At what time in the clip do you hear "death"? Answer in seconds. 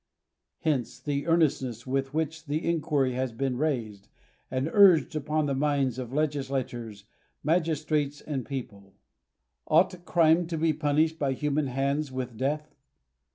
12.35-12.73